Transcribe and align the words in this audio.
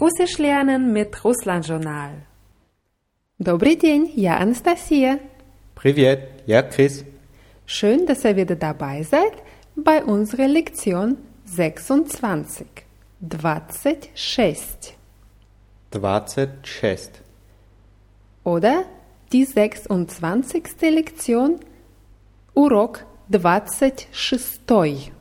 Russisch 0.00 0.38
lernen 0.38 0.92
mit 0.92 1.24
Russland 1.24 1.66
Journal. 1.66 2.22
Добрый 3.38 3.76
день, 3.76 4.12
я 4.14 4.38
Анастасия. 4.38 5.20
Привет, 5.74 6.42
я 6.46 6.62
Chris. 6.62 7.04
Schön, 7.66 8.06
dass 8.06 8.24
ihr 8.24 8.36
wieder 8.36 8.56
dabei 8.56 9.02
seid 9.02 9.32
bei 9.74 10.02
unserer 10.02 10.48
Lektion 10.48 11.18
26. 11.44 12.66
26. 13.20 14.96
26. 15.92 17.10
Oder 18.44 18.84
die 19.32 19.44
26. 19.44 20.80
Lektion 20.82 21.60
Урок 22.54 23.04
26. 23.28 25.12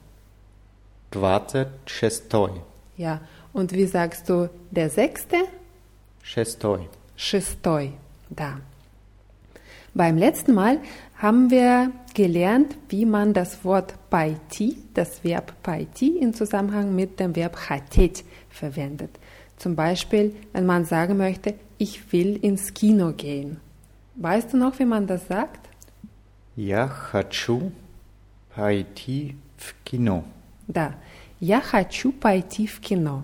26. 1.11 2.61
Ja, 2.97 3.21
und 3.53 3.71
wie 3.73 3.85
sagst 3.85 4.29
du 4.29 4.49
der 4.71 4.89
sechste? 4.89 5.37
Шестой. 6.23 6.89
Шестой, 7.15 7.93
da. 8.29 8.59
Beim 9.93 10.17
letzten 10.17 10.53
Mal 10.53 10.79
haben 11.17 11.49
wir 11.49 11.91
gelernt, 12.13 12.75
wie 12.89 13.05
man 13.05 13.33
das 13.33 13.63
Wort 13.63 13.93
пойти, 14.09 14.77
das 14.93 15.23
Verb 15.23 15.53
пойти, 15.63 16.17
in 16.17 16.33
Zusammenhang 16.33 16.93
mit 16.93 17.19
dem 17.19 17.35
Verb 17.35 17.55
хотеть 17.55 18.25
verwendet. 18.49 19.11
Zum 19.57 19.75
Beispiel, 19.75 20.35
wenn 20.51 20.65
man 20.65 20.83
sagen 20.83 21.15
möchte, 21.15 21.53
ich 21.77 22.11
will 22.11 22.35
ins 22.41 22.73
Kino 22.73 23.13
gehen. 23.13 23.61
Weißt 24.15 24.53
du 24.53 24.57
noch, 24.57 24.79
wie 24.79 24.85
man 24.85 25.07
das 25.07 25.27
sagt? 25.27 25.61
Я 26.55 26.87
хочу 26.87 27.71
пойти 28.55 29.35
в 29.57 29.75
кино. 29.83 30.23
Da. 30.67 30.93
Я 31.39 31.61
хочу 31.61 32.11
пойти 32.11 32.65
в 32.65 32.79
кино. 32.79 33.23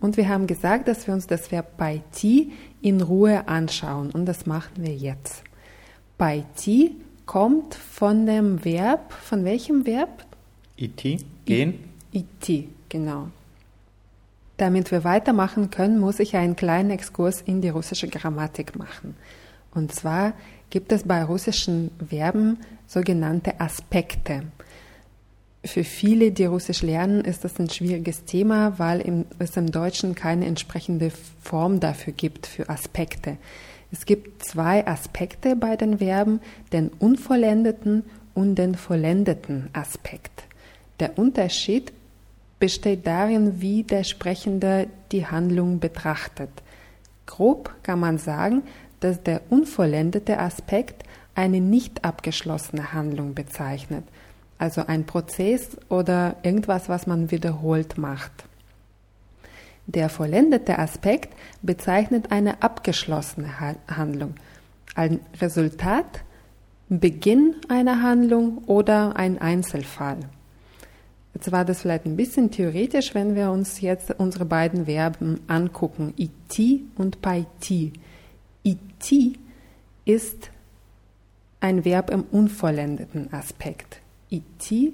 Und 0.00 0.16
wir 0.16 0.28
haben 0.28 0.46
gesagt, 0.46 0.88
dass 0.88 1.06
wir 1.06 1.14
uns 1.14 1.26
das 1.26 1.50
Verb 1.50 1.76
пойти 1.76 2.52
in 2.82 3.00
Ruhe 3.00 3.48
anschauen. 3.48 4.10
Und 4.10 4.26
das 4.26 4.46
machen 4.46 4.72
wir 4.76 4.94
jetzt. 4.94 5.42
Пойти 6.18 6.96
kommt 7.26 7.74
von 7.74 8.26
dem 8.26 8.64
Verb, 8.64 9.12
von 9.12 9.44
welchem 9.44 9.86
Verb? 9.86 10.26
Идти, 10.76 11.18
gehen. 11.44 11.78
Идти, 12.12 12.68
genau. 12.88 13.28
Damit 14.56 14.90
wir 14.90 15.04
weitermachen 15.04 15.70
können, 15.70 15.98
muss 15.98 16.20
ich 16.20 16.36
einen 16.36 16.54
kleinen 16.54 16.90
Exkurs 16.90 17.40
in 17.40 17.60
die 17.60 17.70
russische 17.70 18.08
Grammatik 18.08 18.76
machen. 18.76 19.16
Und 19.74 19.92
zwar 19.92 20.34
gibt 20.70 20.92
es 20.92 21.02
bei 21.04 21.24
russischen 21.24 21.90
Verben 22.08 22.58
sogenannte 22.86 23.60
Aspekte. 23.60 24.42
Für 25.65 25.83
viele, 25.83 26.31
die 26.31 26.45
Russisch 26.45 26.81
lernen, 26.83 27.25
ist 27.25 27.43
das 27.43 27.59
ein 27.59 27.69
schwieriges 27.69 28.23
Thema, 28.23 28.79
weil 28.79 29.25
es 29.39 29.57
im 29.57 29.71
Deutschen 29.71 30.15
keine 30.15 30.45
entsprechende 30.45 31.11
Form 31.41 31.81
dafür 31.81 32.13
gibt, 32.13 32.47
für 32.47 32.69
Aspekte. 32.69 33.37
Es 33.91 34.05
gibt 34.05 34.45
zwei 34.45 34.87
Aspekte 34.87 35.57
bei 35.57 35.75
den 35.75 35.97
Verben, 35.97 36.39
den 36.71 36.89
unvollendeten 36.99 38.05
und 38.33 38.55
den 38.55 38.75
vollendeten 38.75 39.69
Aspekt. 39.73 40.43
Der 41.01 41.17
Unterschied 41.17 41.91
besteht 42.59 43.05
darin, 43.05 43.59
wie 43.59 43.83
der 43.83 44.05
Sprechende 44.05 44.87
die 45.11 45.25
Handlung 45.25 45.79
betrachtet. 45.79 46.51
Grob 47.25 47.75
kann 47.83 47.99
man 47.99 48.17
sagen, 48.17 48.63
dass 49.01 49.23
der 49.23 49.41
unvollendete 49.49 50.39
Aspekt 50.39 51.03
eine 51.35 51.59
nicht 51.59 52.05
abgeschlossene 52.05 52.93
Handlung 52.93 53.33
bezeichnet– 53.33 54.05
also 54.59 54.85
ein 54.85 55.05
Prozess 55.05 55.77
oder 55.89 56.35
irgendwas, 56.43 56.89
was 56.89 57.07
man 57.07 57.31
wiederholt 57.31 57.97
macht. 57.97 58.31
Der 59.87 60.09
vollendete 60.09 60.77
Aspekt 60.77 61.33
bezeichnet 61.63 62.31
eine 62.31 62.61
abgeschlossene 62.61 63.59
Handlung, 63.87 64.35
ein 64.93 65.19
Resultat, 65.41 66.23
Beginn 66.89 67.55
einer 67.69 68.01
Handlung 68.01 68.59
oder 68.65 69.15
ein 69.15 69.39
Einzelfall. 69.39 70.17
Jetzt 71.33 71.51
war 71.51 71.63
das 71.63 71.81
vielleicht 71.81 72.05
ein 72.05 72.15
bisschen 72.15 72.51
theoretisch, 72.51 73.13
wenn 73.15 73.35
wir 73.35 73.51
uns 73.51 73.81
jetzt 73.81 74.11
unsere 74.17 74.45
beiden 74.45 74.85
Verben 74.85 75.39
angucken, 75.47 76.13
iti 76.17 76.85
und 76.95 77.21
paiti. 77.21 77.93
Iti 78.63 79.39
ist 80.05 80.49
ein 81.61 81.85
Verb 81.85 82.09
im 82.09 82.23
unvollendeten 82.23 83.31
Aspekt. 83.33 84.01
Iti 84.29 84.93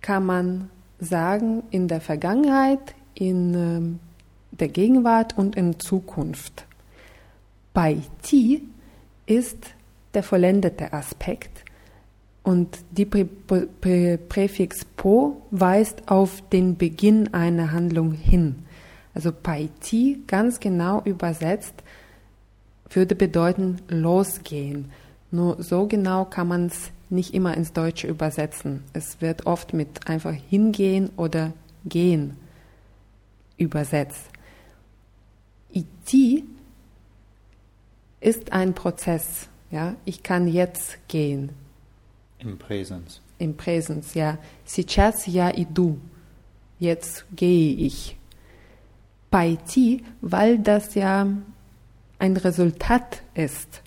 kann 0.00 0.26
man 0.26 0.70
sagen 0.98 1.62
in 1.70 1.88
der 1.88 2.00
Vergangenheit, 2.00 2.94
in 3.14 3.54
ähm, 3.54 3.98
der 4.50 4.68
Gegenwart 4.68 5.36
und 5.36 5.56
in 5.56 5.78
Zukunft. 5.80 6.66
Bei 7.74 7.98
ti 8.22 8.62
ist 9.26 9.58
der 10.14 10.22
vollendete 10.22 10.92
Aspekt 10.92 11.64
und 12.42 12.78
die 12.90 13.04
Prä 13.04 13.24
Prä 13.24 14.16
Präfix 14.16 14.84
po 14.84 15.42
weist 15.50 16.08
auf 16.08 16.42
den 16.50 16.76
Beginn 16.76 17.34
einer 17.34 17.72
Handlung 17.72 18.12
hin. 18.12 18.64
Also 19.14 19.32
bei 19.32 19.68
ti 19.80 20.22
ganz 20.26 20.60
genau 20.60 21.02
übersetzt 21.04 21.82
würde 22.90 23.14
bedeuten 23.14 23.78
losgehen. 23.88 24.92
Nur 25.35 25.63
so 25.63 25.87
genau 25.87 26.25
kann 26.25 26.47
man 26.47 26.65
es 26.67 26.91
nicht 27.09 27.33
immer 27.33 27.55
ins 27.55 27.73
Deutsche 27.73 28.07
übersetzen. 28.07 28.83
Es 28.93 29.21
wird 29.21 29.45
oft 29.45 29.73
mit 29.73 30.07
einfach 30.07 30.33
hingehen 30.33 31.09
oder 31.15 31.53
gehen 31.85 32.37
übersetzt. 33.57 34.29
IT 35.73 36.43
ist 38.19 38.51
ein 38.51 38.73
Prozess. 38.73 39.47
Ja, 39.69 39.95
ich 40.03 40.21
kann 40.23 40.47
jetzt 40.47 40.97
gehen. 41.07 41.51
Im 42.39 42.57
Präsens. 42.57 43.21
Im 43.37 43.55
Präsens, 43.55 44.13
ja. 44.13 44.37
Сейчас 44.65 45.27
я 45.27 45.55
иду. 45.57 45.97
Jetzt 46.79 47.25
gehe 47.35 47.73
ich. 47.75 48.17
Пойти, 49.29 50.03
weil 50.19 50.59
das 50.59 50.95
ja 50.95 51.27
ein 52.19 52.37
Resultat 52.37 53.21
ist 53.33 53.81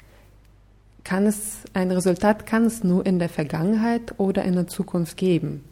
kann 1.09 1.25
es, 1.25 1.61
ein 1.73 1.89
Resultat 1.89 2.45
kann 2.45 2.65
es 2.65 2.83
nur 2.83 3.03
in 3.03 3.17
der 3.17 3.29
Vergangenheit 3.29 4.13
oder 4.19 4.43
in 4.43 4.53
der 4.53 4.67
Zukunft 4.67 5.17
geben. 5.17 5.63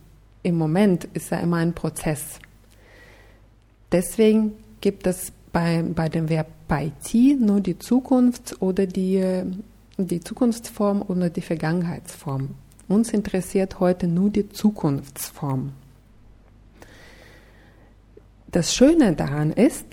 Im 0.42 0.58
Moment 0.58 1.03
ist 1.14 1.31
er 1.31 1.42
immer 1.42 1.58
ein 1.58 1.74
Prozess. 1.74 2.40
Deswegen 3.92 4.53
gibt 4.81 5.06
es 5.06 5.31
bei, 5.53 5.84
bei 5.84 6.09
dem 6.09 6.30
Verb 6.30 6.48
bei 6.68 6.92
ti 7.03 7.38
nur 7.40 7.62
die 7.62 7.78
Zukunft 7.78 8.59
oder 8.64 8.88
die, 8.88 9.44
die 9.98 10.22
Zukunftsform 10.22 11.03
oder 11.03 11.30
die 11.30 11.42
Vergangenheitsform. 11.42 12.56
Uns 12.88 13.12
interessiert 13.12 13.80
heute 13.80 14.08
nur 14.08 14.31
die 14.31 14.50
Zukunftsform. 14.50 15.72
Das 18.50 18.74
Schöne 18.74 19.14
daran 19.14 19.52
ist, 19.52 19.86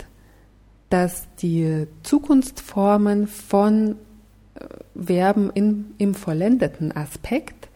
dass 0.89 1.27
die 1.39 1.85
Zukunftsformen 2.01 3.27
von 3.27 3.97
Verben 4.95 5.51
in, 5.53 5.93
im 5.97 6.13
vollendeten 6.15 6.95
Aspekt 6.95 7.69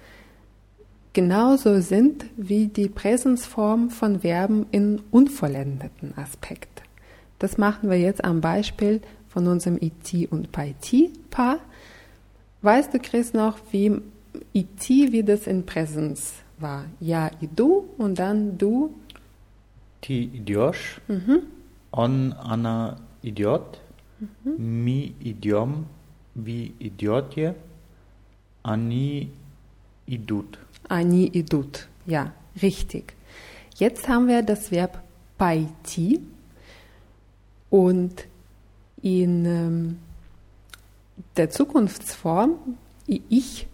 genauso 1.14 1.82
sind 1.82 2.26
wie 2.38 2.68
die 2.68 2.88
Präsensform 2.88 3.90
von 3.90 4.22
Verben 4.22 4.68
im 4.72 5.02
unvollendeten 5.12 6.18
Aspekt. 6.18 6.84
Das 7.40 7.58
machen 7.58 7.90
wir 7.90 8.00
jetzt 8.00 8.24
am 8.24 8.42
Beispiel 8.42 9.02
von 9.28 9.48
unserem 9.48 9.78
IT 9.82 10.32
und 10.32 10.52
Paiti-Paar. 10.52 11.60
Weißt 12.62 12.94
du, 12.94 13.00
Chris, 13.00 13.34
noch, 13.34 13.58
wie 13.72 14.02
IT, 14.54 14.90
wie 14.90 15.24
das 15.24 15.48
in 15.48 15.66
Präsens 15.66 16.34
war? 16.58 16.86
Ja, 17.00 17.32
du 17.56 17.86
und 17.98 18.20
dann 18.20 18.58
du. 18.58 18.94
Ti 20.02 20.30
idiosch. 20.34 21.02
Mhm. 21.08 21.42
On, 21.92 22.34
Anna, 22.34 22.98
Idiot. 23.22 23.80
Mhm. 24.44 24.84
Mi, 24.84 25.16
Idiom 25.20 25.86
wie 26.35 26.75
идете, 26.79 27.55
они 28.63 29.31
идут. 30.07 30.59
Они 30.89 31.31
идут. 31.33 31.89
Ja, 32.07 32.33
richtig. 32.61 33.15
Jetzt 33.77 34.09
haben 34.09 34.29
wir 34.29 34.43
das 34.43 34.71
Verb 34.71 35.03
пойти 35.37 36.21
und 37.71 38.27
in 39.03 39.45
ähm, 39.45 39.99
der 41.37 41.51
Zukunftsform 41.51 42.55
ich 43.07 43.67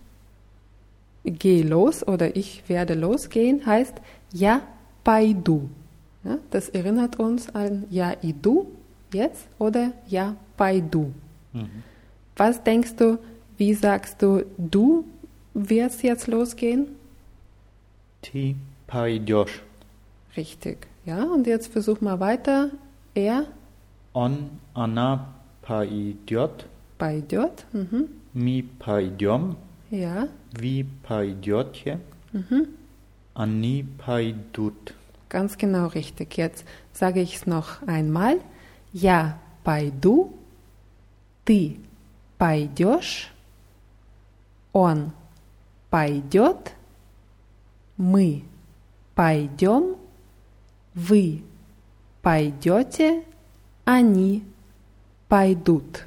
gehe 1.25 1.62
los 1.62 2.06
oder 2.06 2.34
ich 2.34 2.69
werde 2.69 2.94
losgehen 2.94 3.64
heißt 3.67 3.94
ja 4.32 4.62
пойду. 5.05 5.69
Ja, 6.25 6.38
das 6.50 6.69
erinnert 6.69 7.19
uns 7.19 7.55
an 7.55 7.84
ja 7.90 8.14
idu 8.22 8.67
jetzt 9.12 9.46
oder 9.58 9.93
ja 10.08 10.37
пойду. 10.56 11.12
Mhm. 11.52 11.82
Was 12.35 12.63
denkst 12.63 12.95
du, 12.97 13.17
wie 13.57 13.73
sagst 13.73 14.21
du, 14.21 14.43
du 14.57 15.05
wirst 15.53 16.03
jetzt 16.03 16.27
losgehen? 16.27 16.87
Ti 18.21 18.55
paidios. 18.87 19.49
Richtig. 20.35 20.87
Ja, 21.05 21.23
und 21.23 21.47
jetzt 21.47 21.71
versuch 21.71 22.01
mal 22.01 22.19
weiter. 22.19 22.71
Er? 23.13 23.45
On, 24.13 24.49
ana 24.73 25.33
paidiot. 25.61 26.65
Paidiot. 26.97 27.65
Mhm. 27.71 28.09
Mi 28.33 28.63
paidiom. 28.63 29.55
Ja. 29.91 30.27
Vi 30.59 30.85
paidiotje. 31.03 31.99
Mhm. 32.33 32.67
Ani 33.33 33.85
paidut. 33.97 34.93
Ganz 35.29 35.57
genau 35.57 35.87
richtig. 35.87 36.37
Jetzt 36.37 36.65
sage 36.93 37.21
ich 37.21 37.35
es 37.35 37.47
noch 37.47 37.85
einmal. 37.85 38.39
Ja, 38.93 39.39
paidu. 39.63 40.33
Ты 41.45 41.75
пойдешь. 42.44 43.31
Он 44.72 45.12
пойдет. 45.90 46.75
Мы 47.96 48.43
пойдем. 49.14 49.96
Вы 50.94 51.43
пойдете. 52.22 53.22
Они 53.84 54.43
пойдут. 55.28 56.06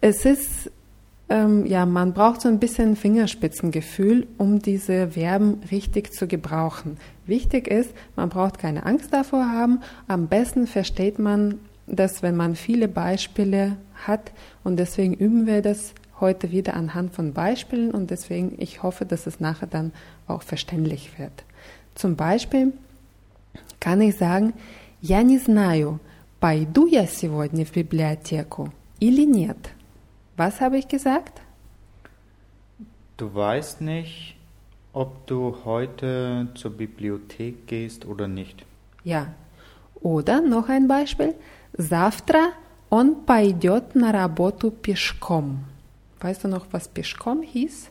Es 0.00 0.24
ist, 0.24 0.70
ähm, 1.28 1.66
ja, 1.66 1.84
man 1.84 2.12
braucht 2.12 2.40
so 2.42 2.48
ein 2.48 2.60
bisschen 2.60 2.96
Fingerspitzengefühl, 2.96 4.26
um 4.38 4.60
diese 4.60 5.08
Verben 5.08 5.62
richtig 5.70 6.12
zu 6.12 6.28
gebrauchen. 6.28 6.96
Wichtig 7.26 7.66
ist, 7.66 7.90
man 8.14 8.28
braucht 8.28 8.58
keine 8.58 8.86
Angst 8.86 9.12
davor 9.12 9.50
haben. 9.50 9.80
Am 10.06 10.28
besten 10.28 10.66
versteht 10.66 11.18
man 11.18 11.58
das, 11.90 12.22
wenn 12.22 12.36
man 12.36 12.56
viele 12.56 12.88
Beispiele 12.88 13.76
hat. 14.06 14.32
Und 14.64 14.76
deswegen 14.76 15.14
üben 15.14 15.46
wir 15.46 15.62
das 15.62 15.94
heute 16.20 16.50
wieder 16.50 16.74
anhand 16.74 17.14
von 17.14 17.32
Beispielen. 17.32 17.90
Und 17.90 18.10
deswegen, 18.10 18.54
ich 18.58 18.82
hoffe, 18.82 19.04
dass 19.04 19.26
es 19.26 19.40
nachher 19.40 19.66
dann 19.66 19.92
auch 20.26 20.42
verständlich 20.42 21.18
wird. 21.18 21.44
Zum 21.94 22.16
Beispiel 22.16 22.72
kann 23.80 24.00
ich 24.00 24.16
sagen, 24.16 24.52
я 25.00 25.22
не 25.22 25.38
знаю, 25.38 26.00
пойду 26.40 26.86
я 26.86 27.06
сегодня 27.06 27.64
в 27.64 27.72
библиотеку 27.72 28.72
или 29.00 29.24
нет. 29.24 29.56
Was 30.36 30.60
habe 30.60 30.78
ich 30.78 30.88
gesagt? 30.88 31.40
Du 33.16 33.34
weißt 33.34 33.80
nicht, 33.80 34.36
ob 34.92 35.26
du 35.26 35.56
heute 35.64 36.48
zur 36.54 36.72
Bibliothek 36.76 37.66
gehst 37.66 38.04
oder 38.04 38.28
nicht. 38.28 38.66
Ja. 39.04 39.28
Oder 40.00 40.42
noch 40.42 40.68
ein 40.68 40.88
Beispiel. 40.88 41.34
Завтра 41.76 42.52
он 42.90 43.14
пойдет 43.26 43.94
на 43.94 44.12
работу 44.12 44.70
пешком. 44.70 45.64
Weißt 46.20 46.44
du 46.44 46.48
noch, 46.48 46.66
was 46.72 46.88
пешком 46.88 47.42
hieß? 47.42 47.90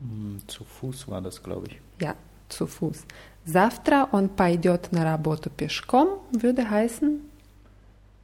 Hm, 0.00 0.40
Zu 0.46 0.64
Fuß 0.64 1.08
war 1.08 1.20
das, 1.22 1.42
glaube 1.42 1.68
ich. 1.68 1.80
Ja, 2.00 2.14
zu 2.48 2.66
Fuß. 2.66 3.04
Завтра 3.46 4.08
он 4.12 4.28
пойдет 4.28 4.92
на 4.92 5.04
работу 5.04 5.48
пешком 5.50 6.08
würde 6.32 6.68
heißen, 6.68 7.20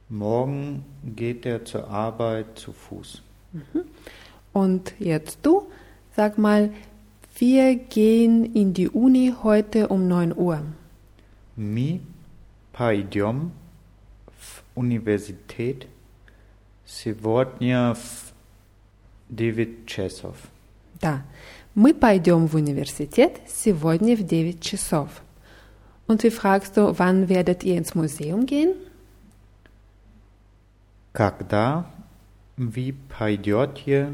Morgen 0.09 0.85
geht 1.03 1.45
er 1.45 1.65
zur 1.65 1.89
Arbeit 1.89 2.57
zu 2.57 2.71
Fuß. 2.71 3.21
und 4.53 4.93
jetzt 4.99 5.39
du, 5.43 5.67
sag 6.15 6.37
mal, 6.37 6.69
wir 7.39 7.75
gehen 7.75 8.45
in 8.55 8.73
die 8.73 8.87
Uni 8.89 9.33
heute 9.43 9.87
um 9.89 10.07
9 10.07 10.33
Uhr. 10.37 10.61
Мы 11.55 11.99
пойдем 12.71 13.51
в 14.71 14.71
университет 14.75 15.87
сегодня 16.85 17.93
в 17.93 18.33
9 19.29 19.85
часов. 19.85 20.35
Да, 21.01 21.23
мы 21.75 21.93
пойдем 21.93 22.47
в 22.47 22.55
университет 22.55 23.39
сегодня 23.47 24.15
в 24.15 24.23
9 24.23 24.61
часов. 24.61 25.09
Und 26.07 26.23
wie 26.23 26.31
fragst 26.31 26.77
du, 26.77 26.97
wann 26.97 27.27
werdet 27.27 27.63
ihr 27.63 27.77
ins 27.77 27.93
Museum 27.93 28.45
gehen? 28.45 28.75
Когда 31.11 31.85
вы 32.55 32.95
пойдете 33.09 34.13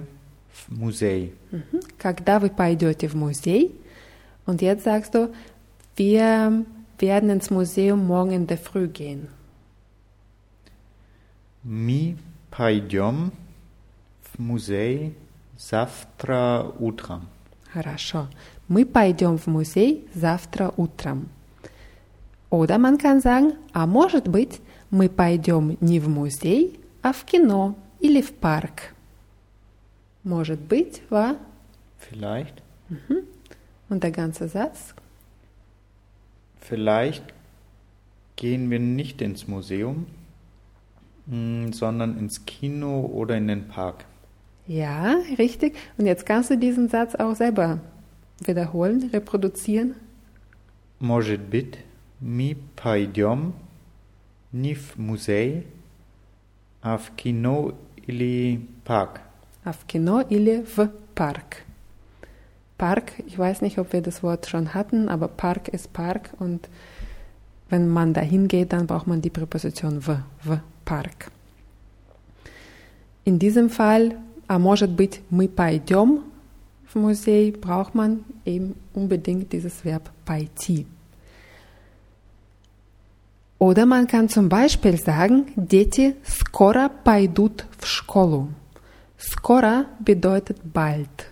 в 0.52 0.70
музей? 0.70 1.36
Mhm. 1.52 1.82
Когда 1.98 2.40
вы 2.40 2.50
пойдете 2.50 3.08
в 3.08 3.16
музей? 3.16 3.76
Und 4.46 4.62
jetzt 4.62 4.86
sagst 4.86 5.14
du, 5.14 5.34
wir 5.96 6.66
werden 6.98 7.30
ins 7.30 7.50
Museum 7.50 8.08
morgen 8.08 8.32
in 8.32 8.48
der 8.48 8.58
Früh 8.58 8.88
gehen. 8.88 9.28
Мы 11.71 12.17
пойдем 12.51 13.31
в 14.23 14.39
музей 14.39 15.15
завтра 15.59 16.65
утром. 16.79 17.29
Хорошо. 17.71 18.29
Мы 18.69 18.87
пойдем 18.87 19.37
в 19.37 19.47
музей 19.49 20.09
завтра 20.15 20.73
утром. 20.79 21.29
Oder 22.51 22.79
man 22.79 22.97
kann 22.97 23.21
sagen, 23.21 23.59
а 23.75 23.87
может 23.87 24.29
быть, 24.29 24.63
мы 24.89 25.11
пойдем 25.11 25.77
не 25.83 26.01
в 26.01 26.09
музей, 26.09 26.81
а 27.03 27.13
в 27.13 27.27
кино 27.27 27.77
или 28.01 28.23
в 28.23 28.33
парк. 28.33 28.95
Может 30.25 30.61
быть, 30.61 31.03
war 31.11 31.37
Vielleicht, 31.99 32.63
und 33.91 34.03
der 34.03 34.11
ganze 34.13 34.49
Satz. 34.49 34.95
vielleicht 36.63 37.25
gehen 38.37 38.71
wir 38.71 38.79
nicht 38.79 39.21
ins 39.21 39.47
Museum, 39.47 40.07
mm, 41.28 41.72
sondern 41.72 42.18
ins 42.18 42.46
Kino 42.46 43.02
oder 43.02 43.38
in 43.38 43.48
den 43.48 43.68
Park. 43.68 44.06
Ja, 44.68 45.16
richtig. 45.38 45.76
Und 45.98 46.06
jetzt 46.06 46.26
kannst 46.26 46.50
du 46.50 46.58
diesen 46.58 46.88
Satz 46.90 47.16
auch 47.16 47.36
selber 47.36 47.80
wiederholen, 48.46 49.10
reproduzieren. 49.12 49.96
Может 51.00 51.42
быть, 51.42 51.80
мы 52.22 52.56
пойдем 52.78 53.54
не 54.54 54.74
в 54.74 54.98
музей, 54.98 55.66
а 56.82 56.98
в 56.98 57.12
кино 57.16 57.74
или 58.08 58.62
парк. 58.86 59.22
Auf 59.66 59.88
Kino 59.88 60.22
или 60.30 60.64
в 60.64 60.90
Park. 61.16 61.64
Park, 62.78 63.14
ich 63.26 63.38
weiß 63.38 63.62
nicht, 63.62 63.78
ob 63.80 63.94
wir 63.94 64.02
das 64.02 64.24
Wort 64.24 64.48
schon 64.48 64.74
hatten, 64.74 65.08
aber 65.10 65.28
Park 65.28 65.70
ist 65.70 65.94
Park 65.94 66.32
und 66.40 66.68
wenn 67.70 67.88
man 67.88 68.14
dahin 68.14 68.48
geht, 68.48 68.74
dann 68.74 68.88
braucht 68.88 69.08
man 69.08 69.22
die 69.22 69.30
Präposition 69.30 70.02
в, 70.02 70.20
в 70.44 70.60
Park. 70.88 71.32
In 73.26 73.40
diesem 73.40 73.70
Fall, 73.70 74.18
а 74.48 74.60
может 74.60 74.92
быть, 74.92 75.22
мы 75.30 75.48
пойдем 75.48 76.24
в 76.86 76.96
музей, 76.96 77.52
braucht 77.52 77.96
man 77.96 78.24
eben 78.46 78.76
unbedingt 78.94 79.52
dieses 79.52 79.84
Verb 79.86 80.10
пойти. 80.26 80.86
Oder 83.60 83.86
man 83.86 84.08
kann 84.08 84.28
zum 84.28 84.50
Beispiel 84.50 84.98
sagen, 84.98 85.46
Дети 85.56 86.16
скоро 86.26 86.90
пойдут 86.90 87.66
в 87.80 87.86
школу. 87.88 88.50
Skora 89.18 89.86
bedeutet 90.00 90.58
bald. 90.74 91.32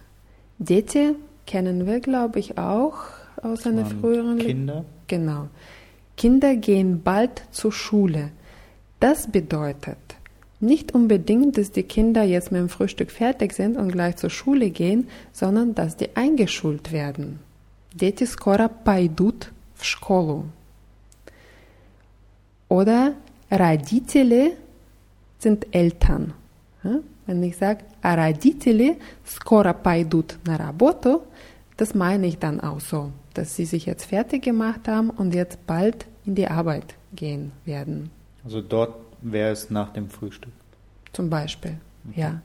Дети 0.58 1.16
kennen 1.46 1.86
wir, 1.86 2.00
glaube 2.00 2.40
ich, 2.40 2.58
auch 2.58 2.96
aus 3.42 3.66
einer 3.66 3.84
waren 3.84 4.00
früheren 4.00 4.38
Le- 4.38 4.46
Kinder. 4.46 4.86
Genau. 5.08 5.50
Kinder 6.16 6.56
gehen 6.56 7.02
bald 7.04 7.44
zur 7.52 7.74
Schule. 7.74 8.30
Das 9.00 9.32
bedeutet 9.32 9.98
nicht 10.60 10.94
unbedingt, 10.94 11.58
dass 11.58 11.72
die 11.72 11.84
Kinder 11.84 12.24
jetzt 12.24 12.52
mit 12.52 12.62
dem 12.62 12.70
Frühstück 12.70 13.10
fertig 13.10 13.54
sind 13.54 13.78
und 13.78 13.92
gleich 13.92 14.18
zur 14.18 14.30
Schule 14.30 14.70
gehen, 14.70 15.08
sondern 15.32 15.74
dass 15.74 15.98
die 15.98 16.16
eingeschult 16.16 16.92
werden. 16.92 17.40
Дети 17.94 18.26
скоро 18.26 18.70
пойдут 18.70 19.52
в 19.76 19.84
школу. 19.84 20.46
Oder 22.70 23.16
Родители 23.52 24.54
sind 25.40 25.68
Eltern. 25.76 26.34
Ja? 26.84 27.00
Wenn 27.26 27.44
ich 27.44 27.58
sage, 27.58 27.84
а 28.02 28.16
родители 28.16 28.98
скоро 29.26 29.74
пойдут 29.74 30.38
на 30.46 30.58
работу, 30.58 31.24
das 31.78 31.94
meine 31.94 32.28
ich 32.28 32.40
dann 32.40 32.62
auch 32.62 32.80
so, 32.80 33.12
dass 33.34 33.56
sie 33.56 33.66
sich 33.66 33.86
jetzt 33.86 34.06
fertig 34.06 34.44
gemacht 34.44 34.88
haben 34.88 35.10
und 35.10 35.34
jetzt 35.34 35.66
bald 35.68 36.06
in 36.26 36.36
die 36.36 36.48
Arbeit 36.48 36.96
gehen 37.14 37.52
werden. 37.66 38.10
Also 38.46 38.62
dort 38.62 38.96
wäre 39.22 39.52
es 39.52 39.70
nach 39.70 39.94
dem 39.94 40.10
Frühstück. 40.10 40.54
Zum 41.14 41.30
Beispiel. 41.30 41.78
Ja. 42.16 42.42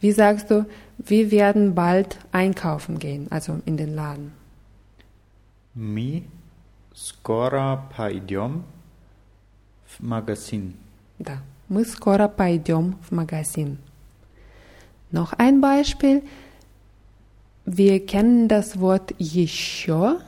Wie 0.00 0.12
sagst 0.12 0.50
du, 0.50 0.66
wir 0.98 1.30
werden 1.30 1.74
bald 1.74 2.18
einkaufen 2.32 2.98
gehen, 2.98 3.30
also 3.30 3.60
in 3.64 3.76
den 3.76 3.94
Laden? 3.94 4.32
Мы 5.74 6.24
скоро 6.94 7.88
пойдем 7.96 8.64
в 9.86 10.00
магазин. 10.00 10.74
Да. 11.18 11.38
Мы 11.68 11.84
скоро 11.84 12.28
пойдем 12.28 12.96
в 13.02 13.12
магазин. 13.12 13.78
Noch 15.10 15.32
ein 15.34 15.60
Beispiel. 15.60 16.22
Wir 17.64 18.04
kennen 18.06 18.48
das 18.48 18.80
Wort 18.80 19.14
еще. 19.18 20.20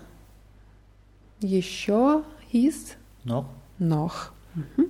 Еще 1.41 2.23
hieß 2.51 2.97
Noch? 3.25 3.47
noch. 3.79 4.31
Mhm. 4.55 4.87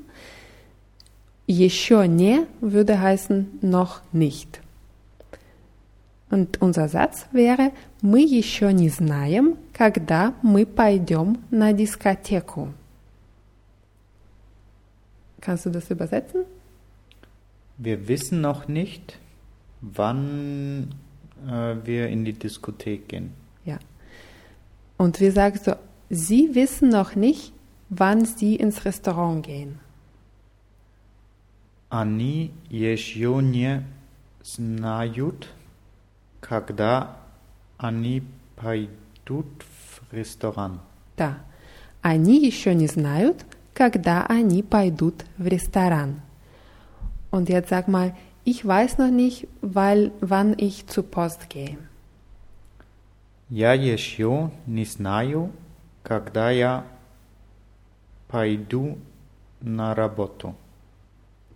Еще 1.47 2.07
не 2.07 2.47
würde 2.61 3.01
heißen 3.01 3.59
noch 3.61 4.03
nicht. 4.13 4.61
Und 6.31 6.63
unser 6.63 6.89
Satz 6.89 7.27
wäre, 7.33 7.73
мы 8.03 8.21
еще 8.21 8.73
не 8.73 8.89
знаем, 8.89 9.57
когда 9.73 10.33
мы 10.43 10.65
пойдем 10.65 11.39
на 11.51 11.73
дискотеку. 11.73 12.73
Kannst 15.41 15.67
du 15.67 15.71
das 15.71 15.91
übersetzen? 15.91 16.45
Wir 17.79 18.07
wissen 18.07 18.41
noch 18.41 18.69
nicht, 18.69 19.19
wann 19.81 20.95
äh, 21.49 21.75
wir 21.85 22.09
in 22.09 22.25
die 22.25 22.35
Diskothek 22.35 23.09
gehen. 23.09 23.33
Ja. 23.65 23.79
Und 24.99 25.19
wie 25.21 25.31
sagst 25.31 25.67
du, 25.67 25.77
Sie 26.11 26.55
wissen 26.55 26.91
noch 26.91 27.17
nicht, 27.17 27.53
wann 27.89 28.25
Sie 28.25 28.57
ins 28.57 28.85
Restaurant 28.85 29.45
gehen. 29.45 29.79
Они 31.95 32.53
еще 32.69 33.41
не 33.43 33.85
знают, 34.43 35.49
когда 36.41 37.17
они 37.79 38.23
пойдут 38.57 39.47
в 39.63 40.13
ресторан. 40.13 40.81
Да. 41.17 41.39
Они 42.03 42.45
еще 42.45 42.75
не 42.75 42.87
знают, 42.87 43.45
когда 43.75 44.25
они 44.27 44.63
пойдут 44.63 45.25
в 45.37 45.47
ресторан. 45.47 46.21
Und 47.31 47.49
jetzt 47.49 47.69
sag 47.69 47.89
mal, 47.89 48.17
ich 48.45 48.67
weiß 48.67 48.99
noch 48.99 49.11
nicht, 49.11 49.47
weil, 49.61 50.11
wann 50.21 50.55
ich 50.59 50.87
zur 50.87 51.05
Post 51.05 51.49
gehe. 51.51 51.79
Я 53.49 53.75
еще 53.75 54.51
не 54.67 54.85
знаю, 54.85 55.51
когда 56.05 56.51
я 56.51 56.85
пойду 58.29 58.97
на 59.61 59.95
работу. 59.95 60.55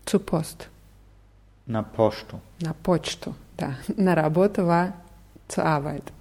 Zur 0.08 0.20
Post. 0.20 0.68
На 1.66 1.82
пошту. 1.82 2.40
На 2.60 2.74
почту, 2.74 3.34
да. 3.56 3.76
На 3.96 4.14
работу 4.14 4.62
war 4.62 4.92
zur 5.48 5.64
Arbeit. 5.64 6.12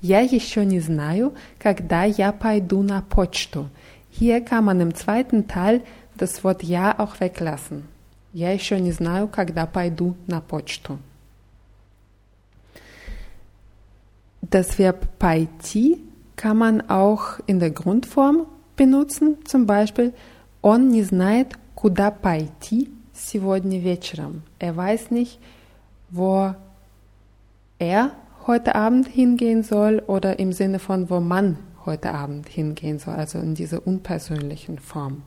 Я 0.00 0.20
еще 0.20 0.64
не 0.64 0.80
знаю, 0.80 1.34
когда 1.58 2.04
я 2.04 2.32
paidu 2.32 2.82
на 2.82 3.02
почту. 3.02 3.68
Hier 4.10 4.40
kann 4.44 4.64
man 4.64 4.80
im 4.80 4.94
zweiten 4.94 5.46
Teil 5.46 5.82
das 6.16 6.42
Wort 6.42 6.62
ja 6.62 6.98
auch 6.98 7.20
weglassen. 7.20 7.84
Я 8.32 8.50
еще 8.52 8.78
не 8.80 8.92
знаю, 8.92 9.28
когда 9.28 9.66
пойду 9.66 10.16
на 10.26 10.40
почту. 10.40 10.98
Das 14.42 14.78
Verb 14.78 15.18
пойти 15.18 16.02
kann 16.36 16.56
man 16.56 16.88
auch 16.88 17.40
in 17.46 17.58
der 17.58 17.70
Grundform 17.70 18.46
benutzen, 18.76 19.44
zum 19.44 19.66
Beispiel 19.66 20.14
Он 20.62 20.88
не 20.88 21.02
знает, 21.02 21.56
куда 21.82 22.10
пойти 22.10 22.90
сегодня 23.14 23.78
вечером. 23.78 24.42
Er 24.58 24.76
weiß 24.76 25.10
nicht, 25.10 25.38
wo 26.10 26.54
er 27.78 28.12
heute 28.46 28.74
Abend 28.74 29.08
hingehen 29.08 29.62
soll 29.62 30.02
oder 30.06 30.38
im 30.38 30.52
Sinne 30.52 30.78
von, 30.78 31.10
wo 31.10 31.20
man 31.20 31.58
heute 31.84 32.12
Abend 32.12 32.48
hingehen 32.48 32.98
soll, 32.98 33.14
also 33.14 33.38
in 33.38 33.54
dieser 33.54 33.86
unpersönlichen 33.86 34.78
Form. 34.78 35.22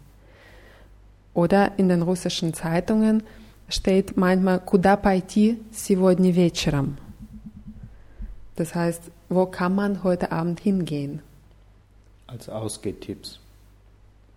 Oder 1.34 1.78
in 1.78 1.88
den 1.88 2.02
russischen 2.02 2.54
Zeitungen 2.54 3.24
steht 3.70 4.18
manchmal 4.18 4.60
Куда 4.60 4.98
пойти 4.98 5.60
сегодня 5.72 6.32
вечером? 6.32 6.98
Das 8.56 8.76
heißt, 8.76 9.04
wo 9.30 9.46
kann 9.46 9.74
man 9.76 10.04
heute 10.04 10.32
Abend 10.32 10.60
hingehen? 10.60 11.22
Als 12.28 12.50
Ausgehtipps. 12.50 13.40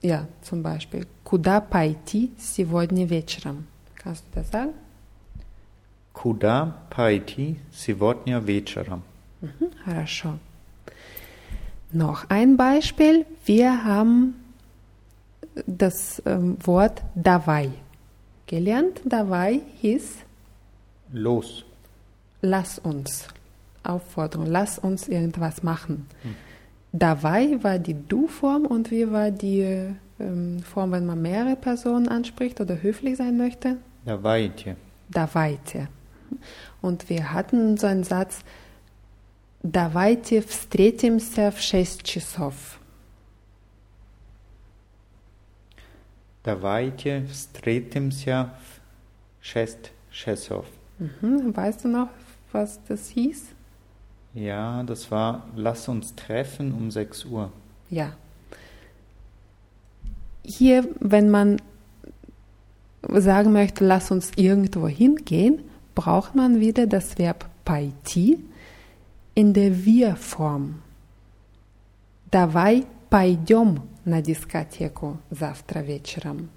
Ja, 0.02 0.26
zum 0.42 0.62
Beispiel. 0.62 1.06
Куда 1.24 1.60
пойти 1.60 2.32
сегодня 2.38 3.06
вечером? 3.06 3.66
Kannst 3.96 4.24
du 4.32 4.40
das 4.40 4.50
sagen? 4.50 4.74
Куда 6.12 6.76
пойти 6.90 7.58
сегодня 7.72 8.38
вечером? 8.38 9.02
Mhm, 9.40 9.70
хорошо. 9.84 10.38
Noch 11.92 12.28
ein 12.28 12.56
Beispiel. 12.56 13.24
Wir 13.46 13.84
haben 13.84 14.34
das 15.66 16.22
ähm, 16.26 16.56
Wort 16.64 17.02
давай 17.14 17.70
gelernt. 18.46 19.00
Давай 19.04 19.62
hieß 19.80 20.18
Los. 21.12 21.64
lass 22.42 22.78
uns. 22.78 23.28
Aufforderung, 23.82 24.46
lass 24.46 24.78
uns 24.78 25.08
irgendwas 25.08 25.62
machen. 25.62 26.06
Hm. 26.22 26.34
Давай 26.92 27.62
war 27.62 27.78
die 27.78 27.94
Du-Form 27.94 28.66
und 28.66 28.90
wie 28.90 29.10
war 29.10 29.30
die 29.30 29.94
ähm, 30.20 30.62
Form, 30.62 30.92
wenn 30.92 31.06
man 31.06 31.20
mehrere 31.20 31.56
Personen 31.56 32.08
anspricht 32.08 32.60
oder 32.60 32.82
höflich 32.82 33.16
sein 33.16 33.36
möchte? 33.36 33.78
Давайте. 34.04 34.76
Давайте. 35.10 35.88
Und 36.80 37.08
wir 37.08 37.32
hatten 37.32 37.76
so 37.76 37.86
einen 37.86 38.04
Satz, 38.04 38.44
Давайте 39.64 40.42
встретимся 40.42 41.50
в 41.50 41.58
шесть 41.58 42.02
часов. 42.02 42.78
Давайте 46.44 47.26
встретимся 47.32 48.52
в 48.60 49.42
шесть 49.42 49.92
часов. 50.10 50.66
Mhm. 50.98 51.56
Weißt 51.56 51.82
du 51.82 51.88
noch, 51.88 52.10
was 52.52 52.78
das 52.88 53.08
hieß? 53.08 53.54
Ja, 54.34 54.82
das 54.82 55.10
war 55.10 55.46
Lass 55.54 55.88
uns 55.88 56.14
treffen 56.14 56.72
um 56.72 56.90
6 56.90 57.24
Uhr. 57.26 57.52
Ja. 57.90 58.12
Hier, 60.42 60.88
wenn 61.00 61.30
man 61.30 61.62
sagen 63.08 63.52
möchte, 63.52 63.84
lass 63.84 64.10
uns 64.10 64.32
irgendwo 64.36 64.88
hingehen, 64.88 65.60
braucht 65.94 66.34
man 66.34 66.60
wieder 66.60 66.86
das 66.86 67.18
Verb 67.18 67.48
пойти 67.64 68.38
in 69.34 69.52
der 69.52 69.84
Wir-Form. 69.84 70.82
Давай 72.30 72.84
пойдем 73.10 73.82
на 74.04 74.20
дискотеку 74.20 75.18
завтра 75.30 75.80
вечером. 75.80 76.48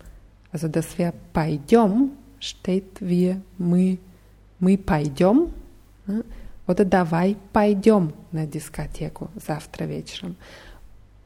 Also 0.52 0.68
das 0.68 0.98
Verb 0.98 1.16
пойдем 1.34 2.12
steht 2.40 3.00
wie 3.00 3.40
мы, 3.58 4.00
мы 4.60 4.78
пойдем 4.78 5.52
oder 6.68 6.86
давай 6.86 7.38
пойдем 7.54 8.14
на 8.32 8.46
дискотеку 8.46 9.30
завтра 9.36 9.86
вечером. 9.86 10.36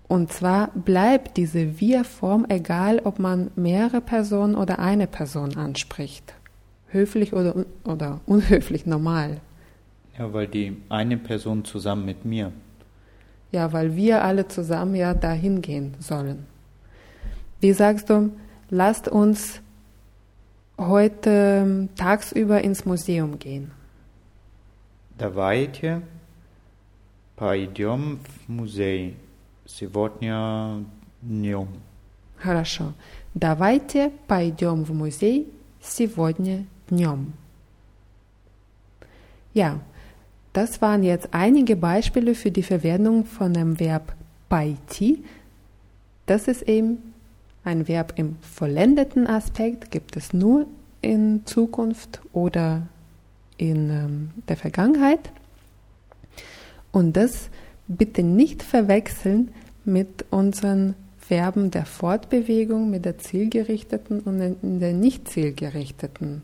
Und 0.07 0.33
zwar 0.33 0.71
bleibt 0.75 1.37
diese 1.37 1.79
Wir-Form 1.79 2.45
egal, 2.49 2.99
ob 3.05 3.17
man 3.17 3.49
mehrere 3.55 4.01
Personen 4.01 4.55
oder 4.55 4.79
eine 4.79 5.07
Person 5.07 5.55
anspricht. 5.55 6.33
Höflich 6.89 7.31
oder, 7.31 7.65
oder 7.85 8.19
unhöflich, 8.25 8.85
normal. 8.85 9.39
Ja, 10.19 10.33
weil 10.33 10.47
die 10.47 10.75
eine 10.89 11.15
Person 11.15 11.63
zusammen 11.63 12.05
mit 12.05 12.25
mir. 12.25 12.51
Ja, 13.53 13.71
weil 13.71 13.95
wir 13.95 14.23
alle 14.23 14.49
zusammen 14.49 14.95
ja 14.95 15.13
dahin 15.13 15.61
gehen 15.61 15.95
sollen. 15.99 16.45
Wie 17.61 17.71
sagst 17.71 18.09
du, 18.09 18.31
lasst 18.69 19.07
uns 19.07 19.61
heute 20.77 21.87
tagsüber 21.95 22.61
ins 22.61 22.83
Museum 22.85 23.39
gehen? 23.39 23.71
Давайте 25.17 26.01
пойдем 27.35 28.19
в 28.19 28.49
музей 28.49 29.17
сегодня 29.65 30.83
днем. 31.21 31.67
Хорошо. 32.37 32.93
Давайте 33.33 34.11
пойдем 34.27 34.83
в 34.83 34.93
музей 34.93 35.47
сегодня 35.81 36.65
днем. 36.89 37.33
Ja, 39.53 39.79
das 40.53 40.81
waren 40.81 41.03
jetzt 41.03 41.29
einige 41.31 41.75
Beispiele 41.75 42.35
für 42.35 42.51
die 42.51 42.63
Verwendung 42.63 43.25
von 43.25 43.53
dem 43.53 43.79
Verb 43.79 44.15
пойти. 44.49 45.23
Das 46.25 46.47
ist 46.47 46.63
eben 46.63 47.13
ein 47.63 47.87
Verb 47.87 48.13
im 48.15 48.37
vollendeten 48.41 49.27
Aspekt, 49.27 49.91
gibt 49.91 50.15
es 50.15 50.33
nur 50.33 50.67
in 51.01 51.45
Zukunft 51.45 52.21
oder 52.33 52.87
in 53.56 53.90
ähm, 53.90 54.30
der 54.48 54.56
Vergangenheit. 54.56 55.30
Und 56.92 57.16
das 57.16 57.50
bitte 57.88 58.22
nicht 58.22 58.62
verwechseln 58.62 59.52
mit 59.84 60.24
unseren 60.30 60.94
Verben 61.18 61.70
der 61.70 61.86
Fortbewegung, 61.86 62.90
mit 62.90 63.04
der 63.04 63.18
zielgerichteten 63.18 64.20
und 64.20 64.80
der 64.80 64.92
nicht 64.92 65.28
zielgerichteten 65.28 66.42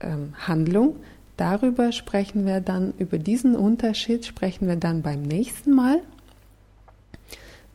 ähm, 0.00 0.34
Handlung. 0.38 0.96
Darüber 1.36 1.92
sprechen 1.92 2.46
wir 2.46 2.60
dann, 2.60 2.94
über 2.98 3.18
diesen 3.18 3.56
Unterschied 3.56 4.26
sprechen 4.26 4.68
wir 4.68 4.76
dann 4.76 5.02
beim 5.02 5.22
nächsten 5.22 5.74
Mal. 5.74 6.00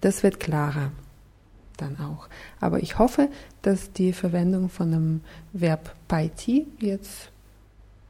Das 0.01 0.23
wird 0.23 0.39
klarer 0.39 0.91
dann 1.77 1.97
auch. 1.99 2.27
Aber 2.59 2.81
ich 2.81 2.99
hoffe, 2.99 3.29
dass 3.61 3.91
die 3.91 4.13
Verwendung 4.13 4.69
von 4.69 4.91
dem 4.91 5.21
Verb 5.53 5.95
paiti 6.07 6.67
jetzt 6.79 7.31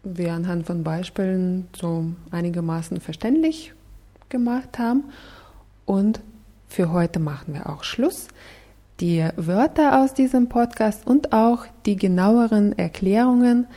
wir 0.06 0.34
anhand 0.34 0.66
von 0.66 0.84
Beispielen 0.84 1.68
so 1.76 2.06
einigermaßen 2.32 3.02
verständlich 3.02 3.74
gemacht 4.30 4.80
haben. 4.80 5.06
Und 5.86 6.22
für 6.68 6.92
heute 6.92 7.20
machen 7.20 7.54
wir 7.54 7.70
auch 7.70 7.84
Schluss. 7.84 8.28
Die 9.00 9.28
Wörter 9.36 10.02
aus 10.04 10.14
diesem 10.14 10.48
Podcast 10.48 11.06
und 11.06 11.34
auch 11.34 11.66
die 11.86 11.98
genaueren 11.98 12.78
Erklärungen 12.78 13.68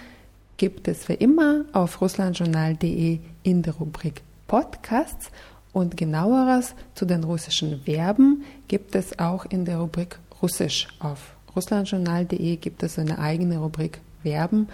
gibt 0.59 0.87
es 0.89 1.09
wie 1.09 1.15
immer 1.15 1.65
auf 1.73 2.01
russlandjournal.de 2.01 3.19
in 3.43 3.63
der 3.63 3.75
Rubrik 3.75 4.23
Podcasts 4.47 5.31
und 5.73 5.97
genaueres 5.97 6.75
zu 6.95 7.05
den 7.05 7.25
russischen 7.25 7.81
Verben 7.83 8.45
gibt 8.69 8.95
es 8.95 9.19
auch 9.19 9.45
in 9.47 9.65
der 9.65 9.79
Rubrik 9.79 10.19
Russisch 10.41 10.89
auf 11.01 11.37
russlandjournal.de 11.55 12.57
gibt 12.57 12.83
es 12.83 12.99
eine 12.99 13.19
eigene 13.19 13.59
Rubrik 13.59 14.01
Verben 14.23 14.69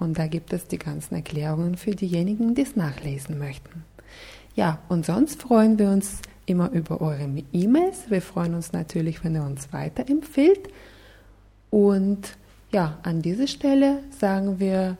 und 0.00 0.18
da 0.18 0.26
gibt 0.26 0.52
es 0.52 0.66
die 0.66 0.78
ganzen 0.78 1.14
Erklärungen 1.14 1.76
für 1.76 1.94
diejenigen, 1.94 2.54
die 2.54 2.62
es 2.62 2.74
nachlesen 2.74 3.38
möchten. 3.38 3.84
Ja, 4.56 4.78
und 4.88 5.06
sonst 5.06 5.42
freuen 5.42 5.78
wir 5.78 5.90
uns 5.90 6.22
immer 6.46 6.70
über 6.70 7.00
eure 7.00 7.28
E-Mails. 7.52 8.10
Wir 8.10 8.22
freuen 8.22 8.54
uns 8.54 8.72
natürlich, 8.72 9.22
wenn 9.22 9.36
ihr 9.36 9.44
uns 9.44 9.72
weiterempfehlt. 9.72 10.68
Und 11.70 12.36
ja, 12.72 12.98
an 13.02 13.22
dieser 13.22 13.46
Stelle 13.46 14.02
sagen 14.18 14.58
wir 14.58 14.96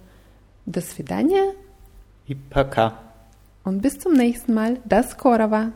das 0.67 0.93
für 0.93 0.99
Vidania. 0.99 1.43
Ipaka. 2.27 2.99
Und 3.65 3.83
bis 3.83 3.99
zum 3.99 4.13
nächsten 4.13 4.55
Mal. 4.55 4.79
Das 4.85 5.17
Korava. 5.17 5.73